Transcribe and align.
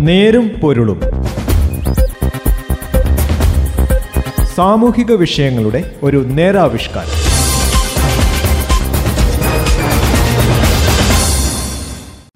നേരും 0.00 0.50
പൊരുളും. 0.62 1.00
സാമൂഹിക 4.54 5.12
വിഷയങ്ങളുടെ 5.12 5.96
ഒരു 6.02 6.24
നേരാവിഷ്കാരം. 6.26 7.08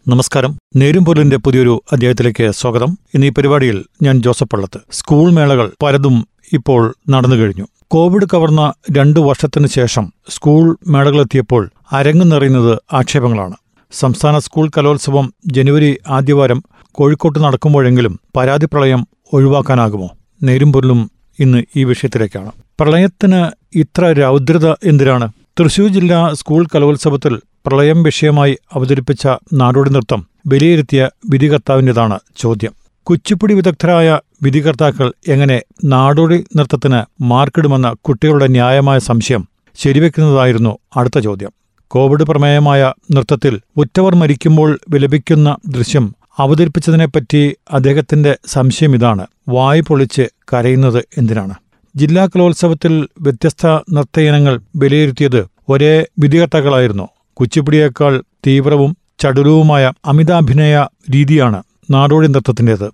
നമസ്കാരം. 0.08 0.58
നേരുംപൊരുളിന്റെ 0.76 1.36
പുതിയൊരു 1.36 1.82
അധ്യായത്തിലേക്ക് 1.92 2.50
സ്വാഗതം. 2.50 2.98
ഇന്ന് 3.14 3.26
ഈ 3.26 3.30
പരിപാടിയിൽ 3.30 3.84
ഞാൻ 4.02 4.22
ജോസഫ് 4.22 4.44
പള്ളത്ത്. 4.44 4.80
സ്കൂൾ 4.92 5.30
മേളകൾ 5.30 5.72
പലതും 5.82 6.28
ഇപ്പോൾ 6.52 6.94
നടന്നു 7.08 7.36
കഴിഞ്ഞു. 7.36 7.66
കോവിഡ് 7.88 8.26
കവർന്ന 8.34 8.72
രണ്ടു 8.96 9.20
വർഷത്തിനു 9.20 9.66
ശേഷം 9.66 10.12
സ്കൂൾ 10.28 10.76
മേളകളെത്തിയപ്പോൾ 10.86 11.70
അരങ്ങു 11.92 12.24
നിറയുന്നത് 12.24 12.78
ആക്ഷേപങ്ങളാണ്. 12.92 13.54
സംസ്ഥാന 13.92 14.38
സ്കൂൾ 14.38 14.70
കലോത്സവം 14.78 15.34
ജനുവരി 15.46 15.98
ആദ്യവാരം 16.08 16.62
കോഴിക്കോട്ട് 16.94 17.38
നടക്കുമ്പോഴെങ്കിലും 17.38 18.20
പരാതി 18.36 18.66
പ്രളയം 18.66 19.06
ഒഴിവാക്കാനാകുമോ? 19.32 20.08
നേരുംപൊരുളും 20.42 21.10
ഇന്ന് 21.40 21.64
ഈ 21.76 21.84
വിഷയത്തിലേക്കാണ്. 21.84 22.52
പ്രളയത്തിന് 22.80 23.40
ഇത്ര 23.78 24.12
രൗദ്രത 24.12 24.68
എന്തിനാണ്? 24.70 25.32
തൃശൂർ 25.60 25.88
ജില്ലാ 25.88 26.30
സ്കൂൾ 26.32 26.66
കലോത്സവത്തിൽ 26.74 27.40
പ്രളയം 27.66 28.02
വിഷയമായി 28.02 28.56
അവതരിപ്പിച്ച 28.72 29.26
നാടോടി 29.52 29.90
നൃത്തം 29.90 30.26
വിലയിരുത്തിയ 30.46 31.08
വിധികർത്താവിന്റെതാണ് 31.28 32.18
ചോദ്യം. 32.36 32.72
കുച്ചിപ്പുടി 33.02 33.54
വിദഗ്ധരായ 33.54 34.18
വിധികർത്താക്കൾ 34.42 35.12
എങ്ങനെ 35.28 35.62
നാടോടി 35.84 36.44
നൃത്തത്തിന് 36.56 37.22
മാർക്കിടുമെന്ന 37.22 37.94
കുട്ടികളുടെ 38.04 38.46
ന്യായമായ 38.46 38.98
സംശയം 38.98 39.48
ശരിവെക്കുന്നതായിരുന്നു 39.76 40.78
അടുത്ത 40.96 41.18
ചോദ്യം. 41.18 41.52
കോവിഡ് 41.88 42.22
പ്രമേയമായ 42.22 42.92
നൃത്തത്തിൽ 43.12 43.60
ഉറ്റവർ 43.76 44.14
മരിക്കുമ്പോൾ 44.14 44.78
വിലപിക്കുന്ന 44.88 45.56
ദൃശ്യം 45.68 46.14
അവതരിപ്പിച്ചതിനെപ്പറ്റി 46.38 47.56
അദ്ദേഹത്തിന്റെ 47.70 48.36
സംശയം 48.46 48.94
ഇതാണ്. 48.94 49.26
വായു 49.48 49.82
പൊളിച്ച് 49.82 50.28
കരയുന്നത് 50.52 51.04
എന്തിനാണ്? 51.18 51.54
ജില്ലാ 51.96 52.26
കലോത്സവത്തിൽ 52.26 53.08
വ്യത്യസ്ത 53.20 53.66
നൃത്തയിനങ്ങൾ 53.66 54.60
വിലയിരുത്തിയത് 54.76 55.46
ഒരേ 55.68 56.06
വിധികർത്താക്കളായിരുന്നു. 56.18 57.08
കുച്ചിപ്പുടിയേക്കാൾ 57.32 58.22
തീവ്രവും 58.46 58.96
ചടുലവുമായ 59.18 59.92
അമിതാഭിനയ 60.04 60.86
രീതിയാണ് 61.14 61.62
നാടോടി 61.90 62.26
നൃത്തത്തിന്റേത്. 62.26 62.90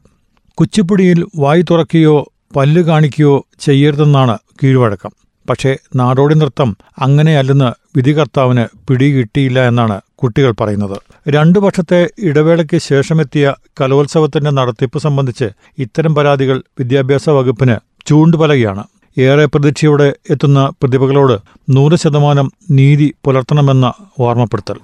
കുച്ചിപ്പുടിയിൽ 0.54 1.26
വായു 1.36 1.62
തുറക്കുകയോ 1.62 2.32
പല്ല് 2.56 2.82
കാണിക്കുകയോ 2.82 3.46
ചെയ്യരുതെന്നാണ് 3.60 4.38
കീഴ്വഴക്കം. 4.62 5.10
പക്ഷേ 5.50 5.76
നാടോടി 5.96 6.34
നൃത്തം 6.34 6.76
അങ്ങനെയല്ലെന്ന് 6.98 7.72
വിധികർത്താവിന് 7.96 8.64
പിടികിട്ടിയില്ല 8.88 9.68
എന്നാണ് 9.68 10.00
കുട്ടികൾ 10.14 10.54
പറയുന്നത്. 10.60 11.00
രണ്ടു 11.28 11.58
വർഷത്തെ 11.58 12.10
ഇടവേളയ്ക്ക് 12.22 12.78
ശേഷമെത്തിയ 12.78 13.54
കലോത്സവത്തിന്റെ 13.80 14.50
നടത്തിപ്പ് 14.50 14.98
സംബന്ധിച്ച് 14.98 15.50
ഇത്തരം 15.78 16.14
പരാതികൾ 16.14 16.62
വിദ്യാഭ്യാസ 16.78 17.28
വകുപ്പിന് 17.30 17.76
ചൂണ്ടുപലകയാണ്. 18.06 18.84
ഏറെ 19.18 19.44
പ്രതീക്ഷയോടെ 19.44 20.12
എത്തുന്ന 20.30 20.72
പ്രതിഭകളോട് 20.82 21.38
നൂറ് 21.70 21.96
ശതമാനം 21.96 22.52
നീതി 22.70 23.14
പുലർത്തണമെന്ന 23.24 23.92
ഓർമ്മപ്പെടുത്തൽ. 24.20 24.74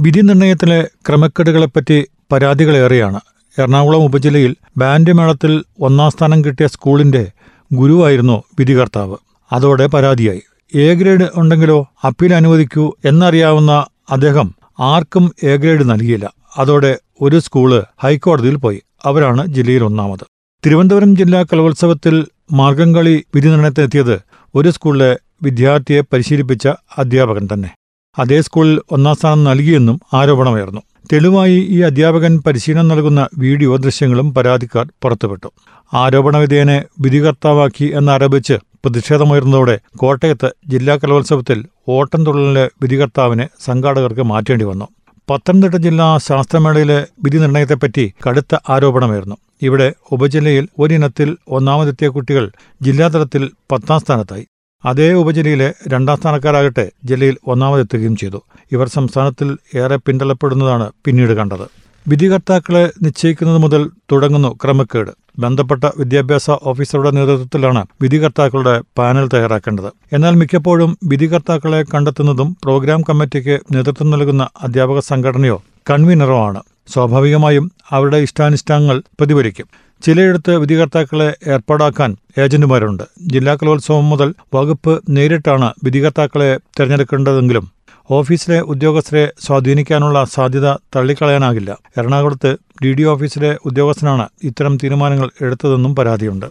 വിധി 0.00 0.20
നിർണയത്തിലെ 0.20 0.88
ക്രമക്കേടുകളെപ്പറ്റി 1.08 2.06
പരാതികളേറെയാണ്. 2.32 3.20
എറണാകുളം 3.58 4.04
ഉപജില്ലയിൽ 4.04 4.56
ബാൻഡ് 4.76 5.12
മേളത്തിൽ 5.12 5.64
ഒന്നാം 5.80 6.10
സ്ഥാനം 6.10 6.44
കിട്ടിയ 6.44 6.66
സ്കൂളിന്റെ 6.66 7.30
ഗുരുവായിരുന്നു 7.72 8.42
വിധികർത്താവ്. 8.58 9.16
അതോടെ 9.52 9.86
പരാതിയായി. 9.86 10.42
എ 10.74 10.94
ഗ്രേഡ് 10.94 11.28
ഉണ്ടെങ്കിലോ 11.34 11.86
അപ്പീൽ 12.04 12.34
അനുവദിക്കൂ 12.34 12.94
എന്നറിയാവുന്ന 13.04 13.86
അദ്ദേഹം 14.10 14.54
ആർക്കും 14.80 15.34
എ 15.42 15.56
ഗ്രേഡ് 15.56 15.90
നൽകിയില്ല. 15.90 16.32
അതോടെ 16.58 16.98
ഒരു 17.20 17.38
സ്കൂൾ 17.38 17.82
ഹൈക്കോടതിയിൽ 18.02 18.56
പോയി. 18.56 18.82
അവരാണ് 19.04 19.46
ജില്ലയിൽ 19.46 19.84
ഒന്നാമത്. 19.84 20.26
തിരുവനന്തപുരം 20.66 21.16
ജില്ലാ 21.16 21.42
കലോത്സവത്തിൽ 21.42 22.26
മാർഗംകളി 22.52 23.24
വിധിനിർണയത്തിനെത്തിയത് 23.34 24.20
ഒരു 24.54 24.70
സ്കൂളിലെ 24.70 25.18
വിദ്യാർത്ഥിയെ 25.42 26.00
പരിശീലിപ്പിച്ച 26.00 26.68
അധ്യാപകൻ 26.98 27.48
തന്നെ. 27.52 27.70
അതേ 28.18 28.40
സ്കൂളിൽ 28.40 28.80
ഒന്നാം 28.90 29.14
സ്ഥാനം 29.14 29.44
നൽകിയെന്നും 29.44 30.00
ആരോപണമായിരുന്നു 30.14 30.80
തെളിവായി 31.12 31.66
ഈ 31.68 31.80
അധ്യാപകൻ 31.80 32.42
പരിശീലനം 32.46 32.88
നൽകുന്ന 32.88 33.28
വീഡിയോ 33.38 33.76
ദൃശ്യങ്ങളും 33.76 34.34
പരാതിക്കാർ 34.34 34.86
പുറത്തുവിട്ടു. 35.02 35.52
ആരോപണവിധേയനെ 35.94 36.84
വിധികർത്താവാക്കി 37.00 37.92
എന്നാരോപിച്ച് 37.94 38.52
പ്രതിഷേധമുയർന്നതോടെ 38.84 39.78
കോട്ടയത്ത് 39.96 40.52
ജില്ലാ 40.68 40.96
കലോത്സവത്തിൽ 40.96 41.58
ഓട്ടംതുള്ളലിലെ 41.88 42.70
വിധികർത്താവിനെ 42.82 43.48
സംഘാടകർക്ക് 43.64 44.20
മാറ്റേണ്ടി 44.22 44.64
വന്നു. 44.64 44.86
പത്തനംതിട്ട 45.30 45.74
ജില്ലാ 45.74 46.18
ശാസ്ത്രമേളയിലെ 46.18 47.06
വിധി 47.24 47.38
നിർണയത്തെപ്പറ്റി 47.38 48.12
കടുത്ത 48.26 48.58
ആരോപണമായിരുന്നു 48.68 49.36
ഇവിടെ 49.62 49.92
ഉപജില്ലയിൽ 50.12 50.68
ഒരിനത്തിൽ 50.78 51.36
ഒന്നാമതെത്തിയ 51.48 52.08
കുട്ടികൾ 52.08 52.50
ജില്ലാതലത്തിൽ 52.82 53.50
പത്താം 53.72 54.00
സ്ഥാനത്തായി. 54.00 54.46
അതേ 54.84 55.12
ഉപജില്ലയിലെ 55.12 55.74
രണ്ടാം 55.88 56.16
സ്ഥാനക്കാരാകട്ടെ 56.16 56.90
ജില്ലയിൽ 57.04 57.36
ഒന്നാമതെത്തുകയും 57.46 58.16
ചെയ്തു. 58.16 58.42
ഇവർ 58.72 58.88
സംസ്ഥാനത്തിൽ 58.88 59.48
ഏറെ 59.78 59.96
പിന്തള്ളപ്പെടുന്നതാണ് 59.96 60.90
പിന്നീട് 61.04 61.32
കണ്ടത്. 61.32 61.66
വിധികർത്താക്കളെ 62.08 62.92
നിശ്ചയിക്കുന്നത് 63.02 63.58
മുതൽ 63.58 63.90
തുടങ്ങുന്നു 64.12 64.58
ക്രമക്കേട്. 64.64 65.21
ബന്ധപ്പെട്ട 65.38 65.84
വിദ്യാഭ്യാസ 65.96 66.50
ഓഫീസറുടെ 66.50 67.10
നേതൃത്വത്തിലാണ് 67.10 67.86
വിധികർത്താക്കളുടെ 68.02 68.82
പാനൽ 68.98 69.28
തയ്യാറാക്കേണ്ടത്. 69.28 69.92
എന്നാൽ 70.12 70.34
മിക്കപ്പോഴും 70.34 70.98
വിധികർത്താക്കളെ 71.04 71.84
കണ്ടെത്തുന്നതും 71.94 72.56
പ്രോഗ്രാം 72.64 73.02
കമ്മിറ്റിക്ക് 73.02 73.60
നേതൃത്വം 73.72 74.10
നൽകുന്ന 74.10 74.48
അധ്യാപക 74.62 74.98
സംഘടനയോ 74.98 75.62
കൺവീനറോ 75.90 76.44
ആണ്. 76.46 76.62
സ്വാഭാവികമായും 76.92 77.72
അവരുടെ 77.90 78.16
ഇഷ്ടാനിഷ്ടങ്ങൾ 78.16 79.02
പ്രതിഫലിക്കും. 79.20 79.66
ചിലയിടത്ത് 80.02 80.56
വിധികർത്താക്കളെ 80.56 81.36
ഏർപ്പാടാക്കാൻ 81.46 82.16
ഏജന്റുമാരുണ്ട്. 82.38 83.02
ജില്ലാ 83.26 83.54
കലോത്സവം 83.54 84.10
മുതൽ 84.10 84.34
വകുപ്പ് 84.54 85.02
നേരിട്ടാണ് 85.10 85.72
വിധികർത്താക്കളെ 85.84 86.56
തിരഞ്ഞെടുക്കേണ്ടതെങ്കിലും 86.56 87.81
ഓഫീസിലെ 88.16 88.58
ഉദ്യോഗസ്ഥരെ 88.72 89.24
സ്വാധീനിക്കാനുള്ള 89.44 90.18
സാധ്യത 90.34 90.68
തള്ളിക്കളയാനാകില്ല. 90.94 91.70
എറണാകുളത്ത് 91.98 92.50
ഡി 92.82 92.90
ഡി 92.98 93.04
ഓഫീസിലെ 93.12 93.50
ഉദ്യോഗസ്ഥനാണ് 93.68 94.24
ഇത്തരം 94.48 94.74
തീരുമാനങ്ങൾ 94.82 95.28
എടുത്തതെന്നും 95.46 95.92
പരാതിയുണ്ട്. 95.98 96.46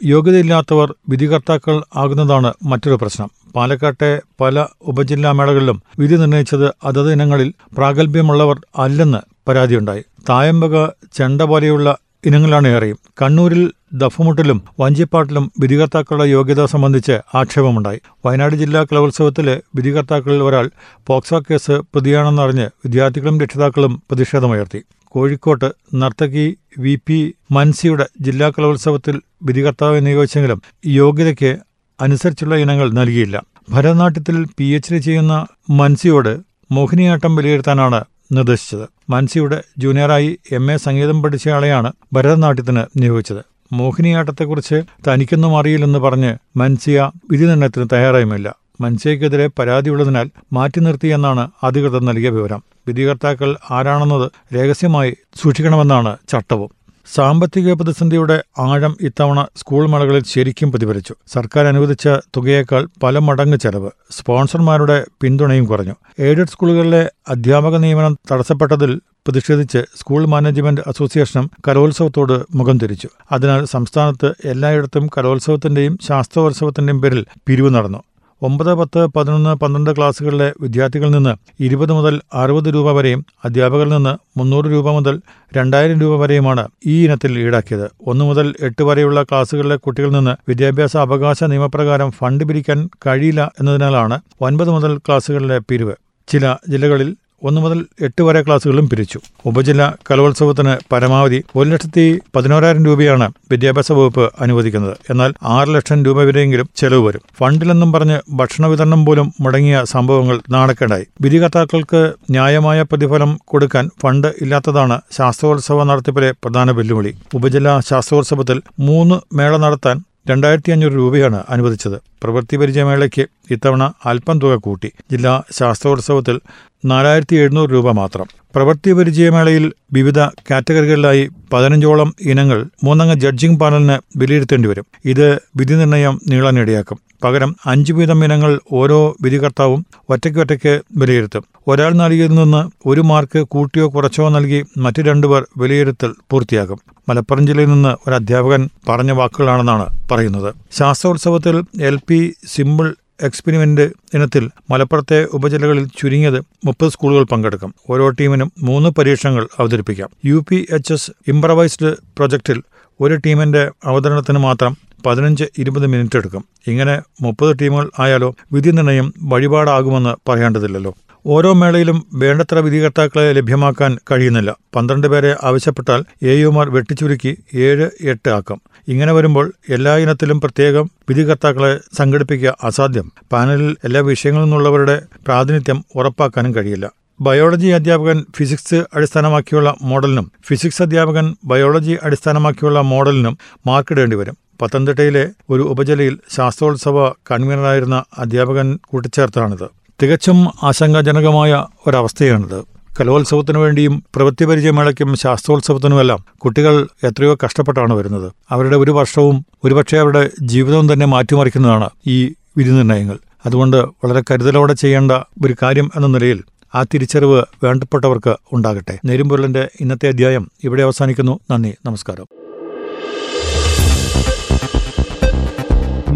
യോഗ്യതയില്ലാത്തവർ 0.00 0.88
വിധികർത്താക്കൾ 1.08 1.76
ആകുന്നതാണ് 2.02 2.50
മറ്റൊരു 2.70 2.98
പ്രശ്നം. 3.02 3.28
പാലക്കാട്ടെ 3.56 4.10
പല 4.40 4.56
ഉപജില്ലാ 4.90 5.32
മേളകളിലും 5.38 5.78
വിധി 5.98 6.16
നിർണയിച്ചത് 6.22 6.68
അതത് 6.84 7.10
ഇനങ്ങളിൽ 7.12 7.48
പ്രാഗൽഭ്യമുള്ളവർ 7.78 8.58
അല്ലെന്ന് 8.84 9.20
പരാതിയുണ്ടായി. 9.48 10.02
തായമ്പക 10.30 10.76
ചെണ്ട 11.18 11.42
പോലെയുള്ള 11.50 11.88
ഇനങ്ങളാണ് 12.26 12.68
ഏറെയും. 12.68 12.98
കണ്ണൂരിൽ 13.22 13.62
ദഫമുട്ടിലും 13.94 14.62
വഞ്ചിപ്പാട്ടിലും 14.80 15.52
വിധികർത്താക്കളുടെ 15.60 16.24
യോഗ്യത 16.24 16.64
സംബന്ധിച്ച് 16.64 17.20
ആക്ഷേപമുണ്ടായി. 17.34 18.00
വയനാട് 18.26 18.56
ജില്ലാ 18.56 18.86
കലോത്സവത്തിലെ 18.92 19.60
വിധികർത്താക്കളിൽ 19.76 20.42
ഒരാൾ 20.42 20.70
പോക്സോ 21.06 21.38
കേസ് 21.40 21.80
പ്രതിയാണെന്നറിഞ്ഞ് 21.94 22.66
വിദ്യാർത്ഥികളും 22.84 23.40
രക്ഷിതാക്കളും 23.40 24.02
പ്രതിഷേധമുയർത്തി. 24.10 24.80
കോഴിക്കോട്ട് 25.14 25.68
നർത്തകി 25.94 26.46
വി 26.78 26.98
പി 27.06 27.34
മൻസിയുടെ 27.50 28.06
ജില്ലാ 28.20 28.48
കലോത്സവത്തിൽ 28.48 29.20
വിധികർത്താവ് 29.42 30.06
നിയോഗിച്ചെങ്കിലും 30.06 30.62
യോഗ്യതയ്ക്ക് 30.86 31.58
അനുസരിച്ചുള്ള 32.00 32.54
ഇനങ്ങൾ 32.54 32.90
നൽകിയില്ല. 32.92 33.36
ഭരതനാട്യത്തിൽ 33.70 34.46
പി 34.58 34.64
എച്ച് 34.64 34.92
ഡി 34.94 34.98
ചെയ്യുന്ന 34.98 35.46
മൻസിയോട് 35.70 36.32
മോഹിനിയാട്ടം 36.72 37.36
വിലയിരുത്താനാണ് 37.36 38.00
നിർദ്ദേശിച്ചത്. 38.32 38.88
മാൻസിയുടെ 39.10 39.62
ജൂനിയറായി 39.78 40.38
എം 40.52 40.72
എ 40.72 40.76
സംഗീതം 40.76 41.22
പഠിച്ചയാളെയാണ് 41.22 41.92
ഭരതനാട്യത്തിന് 42.12 42.82
നിയോഗിച്ചത്. 42.96 43.44
മോഹിനിയാട്ടത്തെക്കുറിച്ച് 43.72 44.82
തനിക്കൊന്നും 45.08 45.58
അറിയില്ലെന്ന് 45.58 45.98
പറഞ്ഞ് 45.98 46.36
മൻസിയ 46.56 47.10
വിധി 47.30 47.44
നിർണയത്തിന് 47.44 47.88
തയ്യാറായുമില്ല. 47.92 48.54
മൻസിയക്കെതിരെ 48.80 49.46
പരാതിയുള്ളതിനാൽ 49.46 50.30
മാറ്റി 50.52 50.80
നിർത്തിയെന്നാണ് 50.80 51.50
അധികൃതർ 51.62 52.02
നൽകിയ 52.02 52.28
വിവരം. 52.28 52.62
വിധികർത്താക്കൾ 52.88 53.56
ആരാണെന്നത് 53.70 54.30
രഹസ്യമായി 54.54 55.16
സൂക്ഷിക്കണമെന്നാണ് 55.42 56.16
ചട്ടവും. 56.28 56.70
സാമ്പത്തിക 57.06 57.72
പ്രതിസന്ധിയുടെ 57.72 58.42
ആഴം 58.58 58.96
ഇത്തവണ 59.00 59.46
സ്കൂൾ 59.56 59.86
മേളകളിൽ 59.86 60.24
ശരിക്കും 60.24 60.70
പ്രതിഫലിച്ചു. 60.70 61.14
സർക്കാർ 61.32 61.66
അനുവദിച്ച 61.66 62.08
തുകയേക്കാൾ 62.08 62.88
പല 63.02 63.18
മടങ്ങ് 63.18 63.56
ചെലവ്. 63.56 63.90
സ്പോൺസർമാരുടെ 64.10 65.06
പിന്തുണയും 65.22 65.64
കുറഞ്ഞു. 65.64 65.94
എയ്ഡഡ് 66.18 66.48
സ്കൂളുകളിലെ 66.48 67.10
അധ്യാപക 67.28 67.76
നിയമനം 67.76 68.18
തടസ്സപ്പെട്ടതിൽ 68.32 69.00
പ്രതിഷേധിച്ച് 69.26 69.78
സ്കൂൾ 69.96 70.26
മാനേജ്മെന്റ് 70.26 70.80
അസോസിയേഷനും 70.86 71.50
കലോത്സവത്തോട് 71.68 72.36
മുഖം 72.54 72.78
തിരിച്ചു. 72.78 73.08
അതിനാൽ 73.32 73.64
സംസ്ഥാനത്ത് 73.64 74.34
എല്ലായിടത്തും 74.44 75.10
കലോത്സവത്തിന്റെയും 75.18 75.98
ശാസ്ത്രോത്സവത്തിന്റെയും 76.08 77.00
പേരിൽ 77.02 77.26
പിരിവ് 77.46 77.74
നടന്നു. 77.74 78.00
ഒമ്പത് 78.42 78.74
പത്ത് 78.74 79.00
പതിനൊന്ന് 79.16 79.54
പന്ത്രണ്ട് 79.62 79.90
ക്ലാസ്സുകളിലെ 79.96 80.52
വിദ്യാർത്ഥികളിൽ 80.60 81.12
നിന്ന് 81.12 81.32
ഇരുപത് 81.60 81.92
മുതൽ 81.92 82.20
അറുപത് 82.34 82.68
രൂപ 82.74 82.92
വരെയും 82.92 83.24
അധ്യാപകരിൽ 83.44 83.92
നിന്ന് 83.92 84.12
മുന്നൂറ് 84.38 84.64
രൂപ 84.64 84.90
മുതൽ 84.90 85.16
രണ്ടായിരം 85.56 86.00
രൂപ 86.00 86.14
വരെയുമാണ് 86.22 86.64
ഈ 86.86 87.04
ഇനത്തിൽ 87.06 87.38
ഈടാക്കിയത്. 87.38 87.86
ഒന്നു 88.06 88.24
മുതൽ 88.24 88.54
എട്ട് 88.60 88.82
വരെയുള്ള 88.82 89.22
ക്ലാസ്സുകളിലെ 89.22 89.76
കുട്ടികളിൽ 89.76 90.14
നിന്ന് 90.16 90.34
വിദ്യാഭ്യാസ 90.48 90.96
അവകാശ 90.96 91.44
നിയമപ്രകാരം 91.44 92.10
ഫണ്ട് 92.10 92.44
പിരിക്കാൻ 92.44 92.88
കഴിയില്ല 93.06 93.52
എന്നതിനാലാണ് 93.60 94.18
ഒൻപത് 94.40 94.70
മുതൽ 94.70 94.98
ക്ലാസ്സുകളിലെ 94.98 95.58
പിരിവ്. 95.70 95.94
ചില 96.28 96.56
ജില്ലകളിൽ 96.68 97.16
ഒന്ന് 97.42 97.60
മുതൽ 97.60 97.86
എട്ട് 98.00 98.22
വരെ 98.22 98.42
ക്ലാസുകളും 98.42 98.88
പിരിച്ചു. 98.88 99.18
ഉപജില്ല 99.46 99.82
കലോത്സവത്തിന് 100.10 100.76
പരമാവധി 100.92 101.44
ഒരു 101.56 101.68
ലക്ഷത്തി 101.70 102.20
പതിനോരായിരം 102.36 102.84
രൂപയാണ് 102.86 103.32
വിദ്യാഭ്യാസ 103.50 103.92
വകുപ്പ് 103.92 104.30
അനുവദിക്കുന്നത്. 104.40 104.96
എന്നാൽ 105.10 105.34
ആറ് 105.42 105.68
ലക്ഷം 105.68 106.04
രൂപ 106.04 106.22
വരെയെങ്കിലും 106.22 106.68
ചെലവ് 106.76 107.06
വരും. 107.06 107.20
ഫണ്ടിലെന്നും 107.38 107.92
പറഞ്ഞ് 107.92 108.18
ഭക്ഷണ 108.30 108.66
വിതരണം 108.66 109.04
പോലും 109.04 109.32
മുടങ്ങിയ 109.40 109.84
സംഭവങ്ങൾ 109.84 110.40
നാണക്കേടായി. 110.50 111.06
വിധികർത്താക്കൾക്ക് 111.20 112.12
ന്യായമായ 112.30 112.82
പ്രതിഫലം 112.82 113.38
കൊടുക്കാൻ 113.44 113.90
ഫണ്ട് 114.02 114.28
ഇല്ലാത്തതാണ് 114.40 115.00
ശാസ്ത്രോത്സവ 115.18 115.84
നടത്തിപ്പിലെ 115.84 116.32
പ്രധാന 116.32 116.70
വെല്ലുവിളി. 116.70 117.14
ഉപജില്ലാ 117.34 117.80
ശാസ്ത്രോത്സവത്തിൽ 117.90 118.62
മൂന്ന് 118.80 119.36
മേള 119.36 119.56
നടത്താൻ 119.56 119.96
രണ്ടായിരത്തി 120.26 120.72
അഞ്ഞൂറ് 120.72 120.92
രൂപയാണ് 120.92 121.44
അനുവദിച്ചത്. 121.50 121.96
പ്രവൃത്തി 122.22 122.56
പരിചയമേളയ്ക്ക് 122.56 123.24
ഇത്തവണ 123.50 123.92
അല്പം 124.06 124.40
തുക 124.40 124.54
കൂട്ടി. 124.56 124.88
ജില്ലാ 125.10 125.42
ശാസ്ത്രോത്സവത്തിൽ 125.50 126.36
നാലായിരത്തി 126.84 127.36
എഴുന്നൂറ് 127.36 127.70
രൂപ 127.70 127.90
മാത്രം. 127.90 128.26
പ്രവൃത്തി 128.54 128.92
പരിചയമേളയിൽ 128.92 129.64
വിവിധ 129.92 130.18
കാറ്റഗറികളിലായി 130.50 131.24
പതിനഞ്ചോളം 131.52 132.14
ഇനങ്ങൾ 132.22 132.66
മൂന്നംഗ 132.84 133.12
ജഡ്ജിംഗ് 133.14 133.60
പാനലിന് 133.60 133.96
വിലയിരുത്തേണ്ടി 134.16 134.68
വരും. 134.68 134.86
ഇത് 135.04 135.26
വിധി 135.56 135.74
നിർണയം 135.74 136.20
നീളാനിടയാക്കും. 136.28 136.98
പകരം 137.24 137.56
അഞ്ചു 137.66 137.92
വീതം 137.92 138.24
ഇനങ്ങൾ 138.24 138.60
ഓരോ 138.72 139.16
വിധികർത്താവും 139.22 139.80
ഒറ്റയ്ക്കൊറ്റയ്ക്ക് 140.08 140.72
വിലയിരുത്തും. 140.96 141.44
ഒരാൾ 141.68 141.92
നൽകിയതിൽ 141.92 142.34
നിന്ന് 142.34 142.70
ഒരു 142.88 143.00
മാർക്ക് 143.00 143.38
കൂട്ടിയോ 143.38 143.88
കുറച്ചോ 143.88 144.28
നൽകി 144.28 144.64
മറ്റു 144.78 145.02
രണ്ടുപേർ 145.02 145.44
വിലയിരുത്തൽ 145.56 146.14
പൂർത്തിയാകും. 146.30 146.80
മലപ്പുറം 147.08 147.46
ജില്ലയിൽ 147.46 147.68
നിന്ന് 147.68 147.88
ഒരു 148.08 148.14
അധ്യാപകൻ 148.14 148.68
പറഞ്ഞ 148.88 149.10
വാക്കുകളാണെന്നാണ് 149.10 149.86
പറയുന്നത്. 150.10 150.54
ശാസ്ത്രോത്സവത്തിൽ 150.78 151.64
എൽ 151.82 151.98
പി 152.08 152.34
സിമ്പിൾ 152.46 152.94
എക്സ്പെരിമെന്റ് 153.22 153.90
ഇനത്തിൽ 154.14 154.50
മലപ്പുറത്തെ 154.70 155.24
ഉപജില്ലകളിൽ 155.24 155.88
ചുരുങ്ങിയത് 155.98 156.44
മുപ്പത് 156.64 156.90
സ്കൂളുകൾ 156.90 157.24
പങ്കെടുക്കും. 157.24 157.74
ഓരോ 157.90 158.08
ടീമിനും 158.08 158.52
മൂന്ന് 158.62 158.90
പരീക്ഷണങ്ങൾ 158.90 159.48
അവതരിപ്പിക്കാം. 159.58 160.08
U 160.24 160.44
P 160.48 160.66
H 160.70 160.92
S 160.92 161.10
improvised 161.28 161.94
പ്രൊജക്ടിൽ 162.16 162.62
ഒരു 163.00 163.14
ടീമിന്റെ 163.14 163.70
അവതരണത്തിന് 163.84 164.38
മാത്രം 164.38 164.76
പതിനഞ്ച് 165.06 165.44
ഇരുപത് 165.58 165.86
മിനിറ്റ് 165.86 166.16
എടുക്കും. 166.16 166.44
ഇങ്ങനെ 166.66 167.02
മുപ്പത് 167.20 167.56
ടീമുകൾ 167.60 167.90
ആയാലോ 167.98 168.36
വിധി 168.52 168.70
നിർണയം 168.70 169.14
വഴിപാടാകുമെന്ന് 169.22 170.30
പറയേണ്ടതില്ലല്ലോ. 170.30 170.94
ഓരോ 171.26 171.52
മേളയിലും 171.52 172.06
വേണ്ടത്ര 172.14 172.58
വിധികർത്താക്കളെ 172.58 173.32
ലഭ്യമാക്കാൻ 173.32 173.98
കഴിയുന്നില്ല. 174.10 174.56
പന്ത്രണ്ട് 174.76 175.06
പേരെ 175.06 175.36
ആവശ്യപ്പെട്ടാൽ 175.42 176.04
എ 176.22 176.34
യുമാർ 176.34 176.70
വെട്ടിച്ചുരുക്കി 176.70 177.36
ഏഴ് 177.54 177.90
എട്ട് 178.00 178.30
ആക്കാം. 178.30 178.60
ഇങ്ങനെ 178.88 179.12
വരുമ്പോൾ 179.12 179.52
എല്ലാ 179.68 179.96
ഇനത്തിലും 179.96 180.40
പ്രത്യേകം 180.40 180.90
വിധികർത്താക്കളെ 181.08 181.80
സംഘടിപ്പിക്കുക 181.96 182.56
അസാധ്യം. 182.62 183.12
പാനലിൽ 183.32 183.76
എല്ലാ 183.84 184.00
വിഷയങ്ങളിൽ 184.00 184.44
നിന്നുള്ളവരുടെ 184.44 185.02
പ്രാതിനിധ്യം 185.26 185.84
ഉറപ്പാക്കാനും 185.94 186.54
കഴിയില്ല. 186.54 186.90
ബയോളജി 187.20 187.66
അധ്യാപകൻ 187.66 188.24
ഫിസിക്സ് 188.36 188.84
അടിസ്ഥാനമാക്കിയുള്ള 188.94 189.74
മോഡലിനും 189.82 190.32
ഫിസിക്സ് 190.46 190.82
അധ്യാപകൻ 190.82 191.36
ബയോളജി 191.44 191.98
അടിസ്ഥാനമാക്കിയുള്ള 192.02 192.80
മോഡലിനും 192.80 193.38
മാർക്കിടേണ്ടി 193.66 194.16
വരും. 194.16 194.36
പത്തനംതിട്ടയിലെ 194.60 195.30
ഒരു 195.50 195.62
ഉപജലയിൽ 195.62 196.18
ശാസ്ത്രോത്സവ 196.36 197.08
കൺവീനറായിരുന്ന 197.08 198.04
അധ്യാപകൻ 198.18 198.78
കൂട്ടിച്ചേർത്താണിത് 198.88 199.68
തികച്ചും 200.02 200.48
ആശങ്കാജനകമായ 200.62 201.66
ഒരവസ്ഥയാണിത്. 201.86 202.64
കലോത്സവത്തിനു 203.00 203.58
വേണ്ടിയും 203.58 204.04
പ്രവൃത്തി 204.14 204.44
പരിചയമേളയ്ക്കും 204.44 205.16
ശാസ്ത്രോത്സവത്തിനുമെല്ലാം 205.16 206.24
കുട്ടികൾ 206.36 206.88
എത്രയോ 207.04 207.36
കഷ്ടപ്പെട്ടാണ് 207.44 207.94
വരുന്നത്. 207.94 208.32
അവരുടെ 208.50 208.76
ഒരു 208.76 208.90
വർഷവും 208.90 209.46
ഒരുപക്ഷെ 209.64 209.98
അവരുടെ 209.98 210.30
ജീവിതവും 210.42 210.92
തന്നെ 210.92 211.06
മാറ്റിമറിക്കുന്നതാണ് 211.06 211.90
ഈ 212.06 212.34
വിധി 212.56 212.70
നിർണയങ്ങൾ 212.70 213.18
അതുകൊണ്ട് 213.46 213.76
വളരെ 213.76 214.22
കരുതലോടെ 214.30 214.72
ചെയ്യേണ്ട 214.72 215.12
ഒരു 215.46 215.56
കാര്യം 215.62 215.90
എന്ന 215.96 216.06
നിലയിൽ 216.06 216.42
ആ 216.74 216.82
തിരിച്ചറിവ് 216.82 217.42
വേണ്ടപ്പെട്ടവർക്ക് 217.64 218.36
ഉണ്ടാകട്ടെ. 218.52 218.98
നേരുംപൊരുളിന്റെ 219.04 219.68
ഇന്നത്തെ 219.80 220.08
അധ്യായം 220.08 220.50
ഇവിടെ 220.64 220.82
അവസാനിക്കുന്നു. 220.82 221.40
നന്ദി. 221.50 221.74
നമസ്കാരം. 221.86 222.39